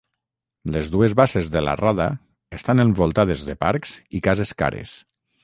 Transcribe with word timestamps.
Les 0.75 0.87
dues 0.95 1.13
basses 1.19 1.49
de 1.55 1.61
la 1.65 1.75
rada 1.81 2.07
estan 2.59 2.85
envoltades 2.85 3.45
de 3.51 3.57
parcs 3.67 3.95
i 4.21 4.25
cases 4.31 4.57
cares. 4.65 4.97